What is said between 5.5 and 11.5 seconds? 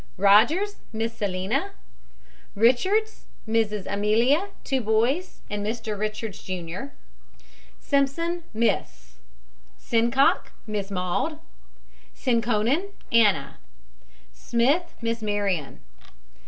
MR. RICHARDS, JR. SIMPSON, MISS. SINCOCK, MISS MAUDE.